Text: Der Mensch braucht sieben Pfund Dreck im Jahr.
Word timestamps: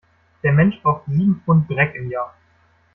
Der 0.41 0.51
Mensch 0.51 0.81
braucht 0.81 1.05
sieben 1.05 1.43
Pfund 1.45 1.69
Dreck 1.69 1.93
im 1.93 2.09
Jahr. 2.09 2.35